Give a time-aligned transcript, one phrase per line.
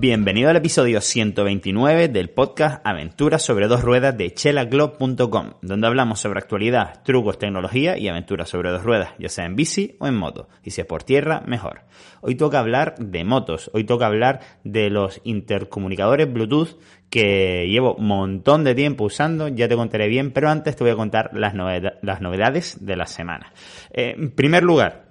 [0.00, 6.38] Bienvenido al episodio 129 del podcast Aventuras sobre dos ruedas de chelaglob.com, donde hablamos sobre
[6.38, 10.48] actualidad, trucos, tecnología y aventuras sobre dos ruedas, ya sea en bici o en moto.
[10.64, 11.82] Y si es por tierra, mejor.
[12.22, 18.06] Hoy toca hablar de motos, hoy toca hablar de los intercomunicadores Bluetooth que llevo un
[18.06, 21.52] montón de tiempo usando, ya te contaré bien, pero antes te voy a contar las,
[21.52, 23.52] novedades de la semana.
[23.92, 25.09] Eh, en primer lugar,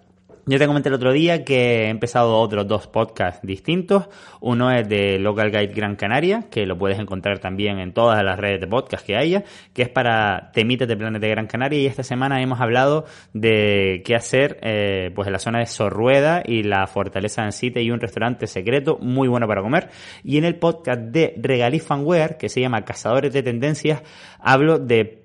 [0.50, 4.10] yo te comenté el otro día que he empezado otros dos podcasts distintos.
[4.42, 8.40] Uno es de Local Guide Gran Canaria, que lo puedes encontrar también en todas las
[8.40, 11.80] redes de podcast que haya, que es para temitas de planes de Gran Canaria.
[11.80, 16.42] Y esta semana hemos hablado de qué hacer eh, pues en la zona de Sorrueda
[16.44, 19.90] y la Fortaleza de Cite y un restaurante secreto muy bueno para comer.
[20.24, 24.02] Y en el podcast de Regalifanware, que se llama Cazadores de Tendencias,
[24.40, 25.19] hablo de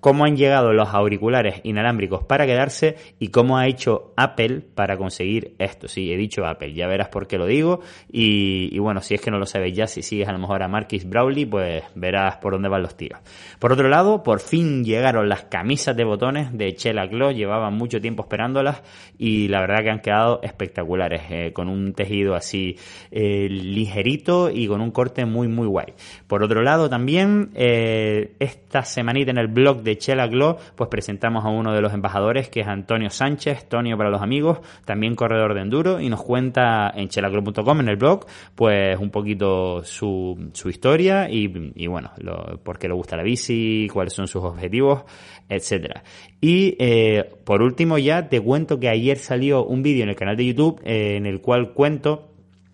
[0.00, 5.54] cómo han llegado los auriculares inalámbricos para quedarse y cómo ha hecho Apple para conseguir
[5.58, 5.88] esto.
[5.88, 7.80] Sí, he dicho Apple, ya verás por qué lo digo.
[8.10, 10.68] Y, bueno, si es que no lo sabes ya, si sigues a lo mejor a
[10.68, 13.20] Marquis Brawley, pues verás por dónde van los tiros.
[13.58, 18.00] Por otro lado, por fin llegaron las camisas de botones de Chela Claw, llevaban mucho
[18.00, 18.82] tiempo esperándolas
[19.18, 22.76] y la verdad que han quedado espectaculares, eh, con un tejido así
[23.10, 25.92] eh, ligerito y con un corte muy muy guay.
[26.26, 30.88] Por otro lado también, eh, esta semanita en el blog de de Chela Glow, pues
[30.88, 35.14] presentamos a uno de los embajadores que es Antonio Sánchez, Tonio para los amigos, también
[35.14, 40.50] corredor de enduro y nos cuenta en chelaglow.com en el blog pues un poquito su,
[40.52, 45.04] su historia y, bueno, lo, por qué le gusta la bici, cuáles son sus objetivos,
[45.48, 46.02] etcétera.
[46.40, 50.36] Y eh, por último ya te cuento que ayer salió un vídeo en el canal
[50.36, 52.29] de YouTube eh, en el cual cuento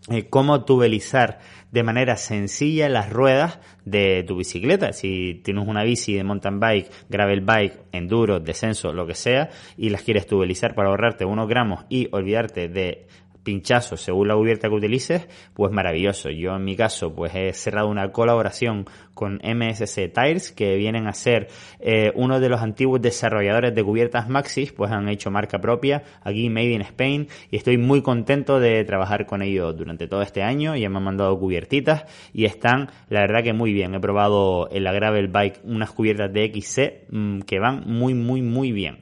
[0.09, 1.41] eh, cómo tubelizar
[1.73, 4.93] de manera sencilla las ruedas de tu bicicleta.
[4.93, 9.91] Si tienes una bici de mountain bike, gravel bike, enduro, descenso, lo que sea, y
[9.91, 13.09] las quieres tubelizar para ahorrarte unos gramos y olvidarte de
[13.47, 16.31] pinchazos según la cubierta que utilices, pues maravilloso.
[16.31, 21.15] Yo en mi caso pues he cerrado una colaboración con MSC Tires que vienen a
[21.15, 21.49] ser
[21.81, 26.51] eh, uno de los antiguos desarrolladores de cubiertas Maxis, pues han hecho marca propia aquí
[26.51, 30.77] Made in Spain y estoy muy contento de trabajar con ellos durante todo este año.
[30.77, 33.95] Ya me han mandado cubiertitas y están la verdad que muy bien.
[33.95, 38.43] He probado en la Gravel Bike unas cubiertas de XC mm, que van muy muy
[38.43, 38.99] muy bien.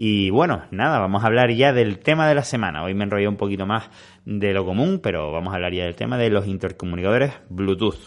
[0.00, 2.84] Y bueno, nada, vamos a hablar ya del tema de la semana.
[2.84, 3.90] Hoy me enrollé un poquito más
[4.24, 7.98] de lo común, pero vamos a hablar ya del tema de los intercomunicadores Bluetooth.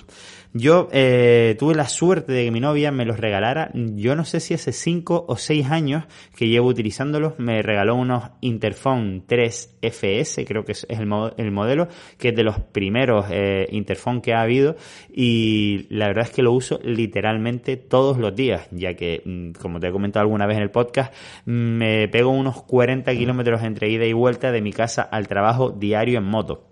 [0.54, 3.72] Yo eh, tuve la suerte de que mi novia me los regalara.
[3.74, 6.04] Yo no sé si hace 5 o 6 años
[6.36, 7.40] que llevo utilizándolos.
[7.40, 12.44] Me regaló unos Interphone 3 FS, creo que es el, el modelo, que es de
[12.44, 14.76] los primeros eh, Interphone que ha habido.
[15.10, 19.80] Y la verdad es que lo uso literalmente todos los días, ya que, mm, como
[19.80, 21.14] te he comentado alguna vez en el podcast,
[21.46, 26.18] me pego unos 40 kilómetros entre ida y vuelta de mi casa al trabajo diario
[26.18, 26.71] en moto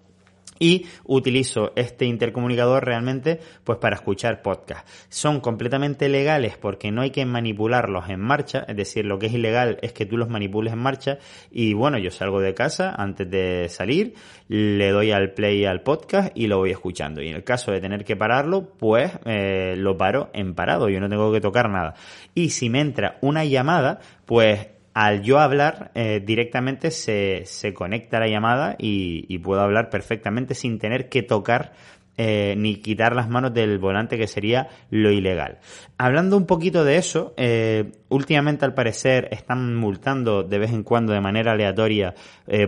[0.59, 4.87] y utilizo este intercomunicador realmente pues para escuchar podcast.
[5.09, 9.33] Son completamente legales porque no hay que manipularlos en marcha, es decir, lo que es
[9.33, 11.17] ilegal es que tú los manipules en marcha
[11.51, 14.13] y bueno, yo salgo de casa antes de salir,
[14.47, 17.79] le doy al play al podcast y lo voy escuchando y en el caso de
[17.79, 21.95] tener que pararlo, pues eh, lo paro en parado, yo no tengo que tocar nada.
[22.35, 28.19] Y si me entra una llamada, pues al yo hablar eh, directamente se, se, conecta
[28.19, 31.73] la llamada y, puedo hablar perfectamente sin tener que tocar
[32.17, 35.59] eh, ni quitar las manos del volante que sería lo ilegal.
[35.97, 41.13] Hablando un poquito de eso, eh, últimamente al parecer están multando de vez en cuando
[41.13, 42.13] de manera aleatoria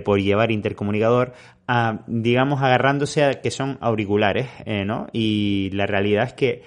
[0.05, 1.33] por llevar intercomunicador,
[2.07, 4.47] digamos agarrándose a que son auriculares,
[4.85, 5.07] ¿no?
[5.11, 6.63] Y la realidad es que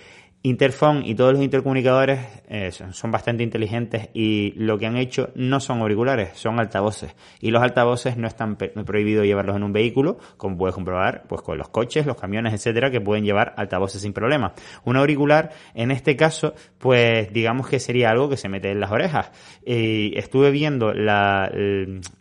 [0.46, 5.58] Interphone y todos los intercomunicadores eh, son bastante inteligentes y lo que han hecho no
[5.58, 7.16] son auriculares, son altavoces.
[7.40, 11.56] Y los altavoces no están prohibido llevarlos en un vehículo, como puedes comprobar, pues con
[11.56, 14.52] los coches, los camiones, etcétera, que pueden llevar altavoces sin problema.
[14.84, 18.90] Un auricular, en este caso, pues digamos que sería algo que se mete en las
[18.90, 19.32] orejas.
[19.64, 21.50] Y estuve viendo la,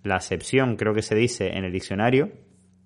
[0.03, 2.29] la acepción, creo que se dice en el diccionario,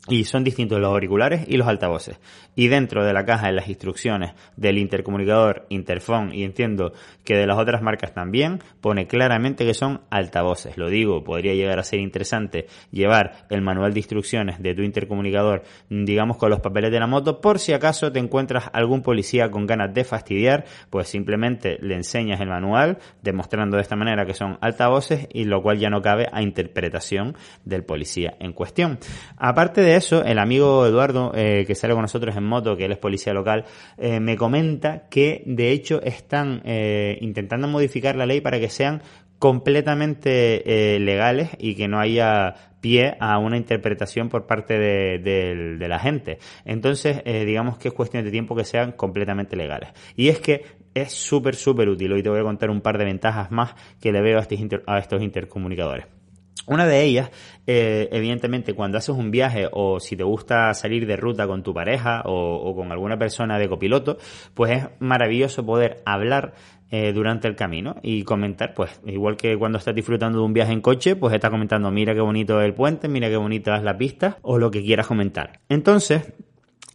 [0.09, 2.19] y son distintos los auriculares y los altavoces.
[2.55, 6.93] Y dentro de la caja, en las instrucciones del intercomunicador, interphone, y entiendo
[7.23, 10.77] que de las otras marcas también, pone claramente que son altavoces.
[10.77, 15.63] Lo digo, podría llegar a ser interesante llevar el manual de instrucciones de tu intercomunicador,
[15.89, 19.67] digamos, con los papeles de la moto, por si acaso te encuentras algún policía con
[19.67, 24.57] ganas de fastidiar, pues simplemente le enseñas el manual, demostrando de esta manera que son
[24.61, 28.99] altavoces, y lo cual ya no cabe a interpretación del policía en cuestión.
[29.37, 32.91] Aparte de eso, el amigo Eduardo, eh, que sale con nosotros en moto, que él
[32.91, 33.65] es policía local,
[33.97, 39.01] eh, me comenta que de hecho están eh, intentando modificar la ley para que sean
[39.39, 46.39] completamente legales y que no haya pie a una interpretación por parte de, la gente.
[46.65, 49.91] Entonces, digamos que es cuestión de tiempo que sean completamente legales.
[50.15, 50.65] Y es que
[50.95, 52.13] es súper, súper útil.
[52.13, 55.21] Hoy te voy a contar un par de ventajas más que le veo a estos
[55.21, 56.16] intercomunicadores.
[56.67, 57.31] Una de ellas,
[57.65, 61.73] eh, evidentemente, cuando haces un viaje o si te gusta salir de ruta con tu
[61.73, 64.17] pareja o, con alguna persona de copiloto,
[64.53, 66.53] pues es maravilloso poder hablar
[66.91, 70.73] eh, durante el camino y comentar, pues igual que cuando estás disfrutando de un viaje
[70.73, 73.83] en coche, pues estás comentando, mira qué bonito es el puente, mira qué bonita es
[73.83, 75.61] la pista o lo que quieras comentar.
[75.69, 76.33] Entonces,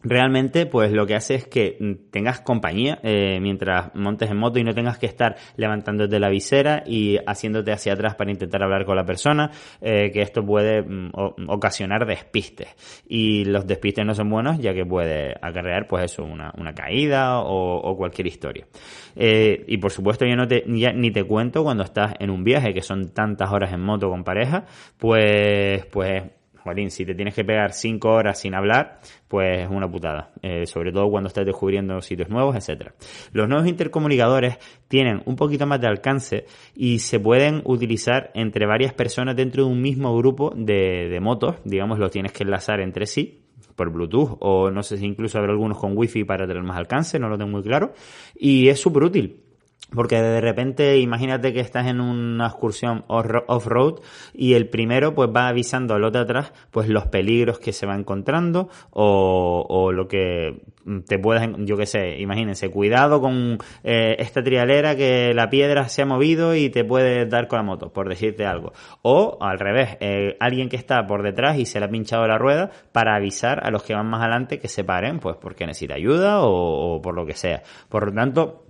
[0.02, 4.58] realmente pues lo que hace es que mm, tengas compañía eh, mientras montes en moto
[4.58, 8.84] y no tengas que estar levantándote la visera y haciéndote hacia atrás para intentar hablar
[8.84, 9.50] con la persona,
[9.80, 11.10] eh, que esto puede mm,
[11.48, 12.68] ocasionar despistes.
[13.08, 17.40] Y los despistes no son buenos ya que puede acarrear pues eso, una, una caída
[17.40, 18.66] o, cualquier historia.
[19.14, 22.42] Eh, y por supuesto yo no te, ya, ni te cuento cuando estás en un
[22.42, 24.64] viaje que son tantas horas en moto con pareja,
[24.98, 26.22] pues, pues
[26.62, 30.32] Joaquín, si te tienes que pegar cinco horas sin hablar, pues es una putada.
[30.42, 32.94] Eh, sobre todo cuando estás descubriendo sitios nuevos, etcétera.
[33.32, 38.94] Los nuevos intercomunicadores tienen un poquito más de alcance y se pueden utilizar entre varias
[38.94, 41.56] personas dentro de un mismo grupo de, de motos.
[41.64, 43.40] Digamos, los tienes que enlazar entre sí
[43.74, 47.18] por Bluetooth o no sé si incluso habrá algunos con Wi-Fi para tener más alcance,
[47.18, 47.92] no lo tengo muy claro.
[48.34, 49.51] Y es súper útil.
[49.94, 54.00] Porque de repente, imagínate que estás en una excursión off-road
[54.32, 57.94] y el primero pues va avisando al otro atrás pues los peligros que se va
[57.94, 60.62] encontrando o, o lo que
[61.06, 66.02] te puedas, yo qué sé, imagínense, cuidado con eh, esta trialera que la piedra se
[66.02, 68.72] ha movido y te puede dar con la moto, por decirte algo.
[69.02, 72.38] O al revés, eh, alguien que está por detrás y se le ha pinchado la
[72.38, 75.94] rueda para avisar a los que van más adelante que se paren, pues porque necesita
[75.94, 77.62] ayuda o, o por lo que sea.
[77.88, 78.64] Por lo tanto,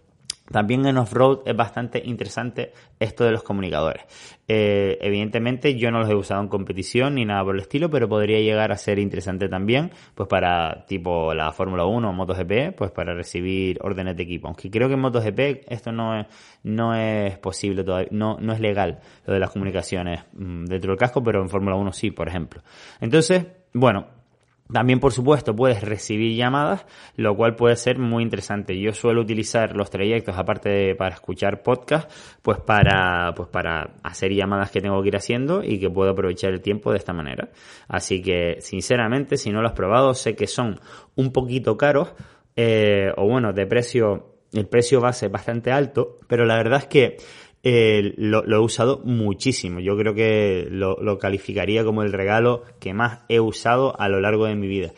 [0.53, 4.05] también en off-road es bastante interesante esto de los comunicadores.
[4.47, 8.09] Eh, evidentemente yo no los he usado en competición ni nada por el estilo, pero
[8.09, 12.91] podría llegar a ser interesante también, pues para tipo la Fórmula 1 o MotoGP, pues
[12.91, 14.49] para recibir órdenes de equipo.
[14.49, 16.27] Aunque creo que en MotoGP esto no es,
[16.63, 20.99] no es posible todavía, no, no es legal lo de las comunicaciones mm, dentro del
[20.99, 22.63] casco, pero en Fórmula 1 sí, por ejemplo.
[23.01, 24.22] Entonces, bueno,
[24.73, 26.87] también, por supuesto, puedes recibir llamadas,
[27.17, 28.79] lo cual puede ser muy interesante.
[28.79, 32.11] Yo suelo utilizar los trayectos, aparte de para escuchar podcast,
[32.43, 36.53] pues para, pues para hacer llamadas que tengo que ir haciendo y que puedo aprovechar
[36.53, 37.51] el tiempo de esta manera.
[37.89, 40.81] Así que, sinceramente, si no lo has probado, sé que son
[41.15, 42.15] un poquito caros,
[42.57, 47.17] eh, o bueno, de precio, el precio base bastante alto, pero la verdad es que
[47.63, 49.81] eh, lo, he usado muchísimo.
[49.81, 54.47] Yo creo que lo, calificaría como el regalo que más he usado a lo largo
[54.47, 54.93] de mi vida.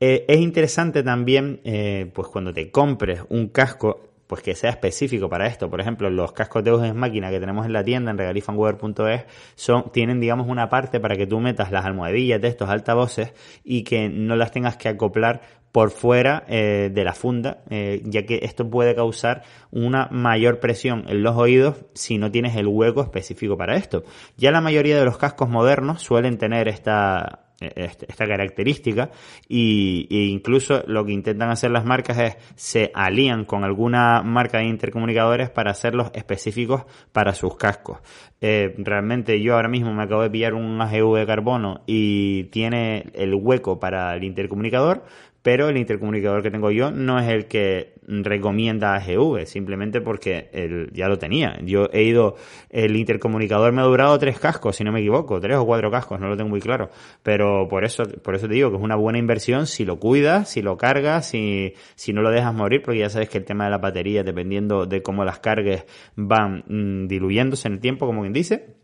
[0.00, 5.28] Eh, es interesante también, eh, pues cuando te compres un casco, pues que sea específico
[5.28, 5.70] para esto.
[5.70, 9.92] Por ejemplo, los cascos de Eugen Máquina que tenemos en la tienda en regalifanwear.es son,
[9.92, 13.32] tienen, digamos, una parte para que tú metas las almohadillas de estos altavoces
[13.62, 18.24] y que no las tengas que acoplar por fuera eh, de la funda, eh, ya
[18.26, 23.02] que esto puede causar una mayor presión en los oídos si no tienes el hueco
[23.02, 24.04] específico para esto.
[24.36, 27.42] Ya la mayoría de los cascos modernos suelen tener esta
[27.74, 29.10] este, esta característica
[29.48, 34.58] y, e incluso lo que intentan hacer las marcas es se alían con alguna marca
[34.58, 37.98] de intercomunicadores para hacerlos específicos para sus cascos.
[38.44, 43.06] Eh, realmente yo ahora mismo me acabo de pillar un AGV de carbono y tiene
[43.14, 45.04] el hueco para el intercomunicador,
[45.42, 50.90] pero el intercomunicador que tengo yo no es el que recomienda AGV, simplemente porque él
[50.92, 51.58] ya lo tenía.
[51.62, 52.36] Yo he ido,
[52.70, 56.20] el intercomunicador me ha durado tres cascos, si no me equivoco, tres o cuatro cascos,
[56.20, 56.90] no lo tengo muy claro,
[57.22, 60.48] pero por eso, por eso te digo que es una buena inversión si lo cuidas,
[60.48, 63.64] si lo cargas, si, si no lo dejas morir, porque ya sabes que el tema
[63.64, 65.84] de la batería, dependiendo de cómo las cargues
[66.16, 68.76] van mm, diluyéndose en el tiempo, como quien dice,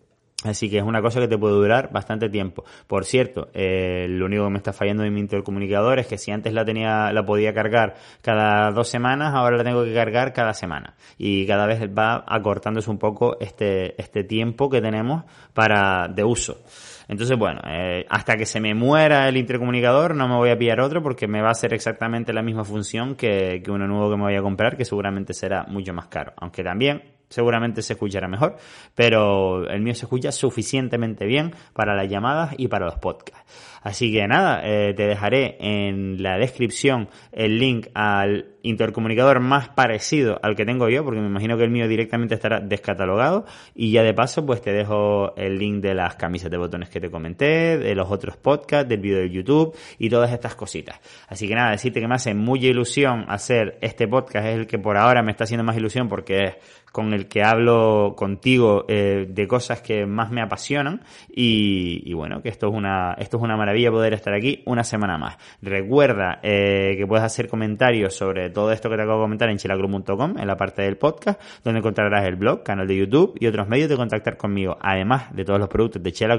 [0.44, 2.64] Así que es una cosa que te puede durar bastante tiempo.
[2.86, 6.30] Por cierto, eh, lo único que me está fallando en mi intercomunicador es que si
[6.30, 10.54] antes la tenía, la podía cargar cada dos semanas, ahora la tengo que cargar cada
[10.54, 10.94] semana.
[11.18, 15.24] Y cada vez va acortándose un poco este, este tiempo que tenemos
[15.54, 16.62] para, de uso.
[17.08, 20.78] Entonces, bueno, eh, hasta que se me muera el intercomunicador no me voy a pillar
[20.80, 24.16] otro porque me va a hacer exactamente la misma función que, que uno nuevo que
[24.16, 26.32] me voy a comprar, que seguramente será mucho más caro.
[26.36, 28.56] Aunque también seguramente se escuchará mejor,
[28.94, 33.78] pero el mío se escucha suficientemente bien para las llamadas y para los podcasts.
[33.82, 40.38] Así que nada, eh, te dejaré en la descripción el link al intercomunicador más parecido
[40.42, 43.44] al que tengo yo, porque me imagino que el mío directamente estará descatalogado.
[43.74, 47.00] Y ya de paso, pues te dejo el link de las camisas de botones que
[47.00, 51.00] te comenté, de los otros podcasts, del vídeo de YouTube y todas estas cositas.
[51.28, 54.78] Así que nada, decirte que me hace mucha ilusión hacer este podcast, es el que
[54.78, 56.54] por ahora me está haciendo más ilusión porque es
[56.92, 62.48] con el que hablo contigo eh, de cosas que más me apasionan y, bueno, que
[62.48, 65.36] esto es una esto es una maravilla poder estar aquí una semana más.
[65.62, 69.58] Recuerda eh, que puedes hacer comentarios sobre todo esto que te acabo de comentar en
[69.58, 73.68] chilaclub.com, en la parte del podcast, donde encontrarás el blog, canal de YouTube y otros
[73.68, 76.38] medios de contactar conmigo, además de todos los productos de Chela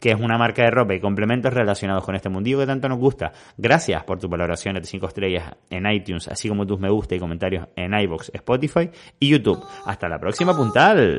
[0.00, 2.98] que es una marca de ropa y complementos relacionados con este mundillo que tanto nos
[2.98, 3.32] gusta.
[3.56, 7.18] Gracias por tu valoración de 5 estrellas en iTunes, así como tus me gusta y
[7.18, 9.62] comentarios en iBox, Spotify y YouTube.
[9.86, 11.18] Hasta la próxima puntal.